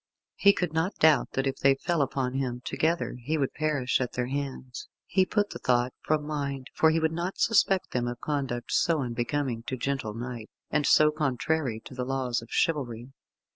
[0.37, 4.13] He could not doubt that if they fell upon him together he would perish at
[4.13, 4.87] their hands.
[5.05, 9.03] He put the thought from mind, for he would not suspect them of conduct so
[9.03, 13.11] unbecoming to gentle knight, and so contrary to the laws of chivalry.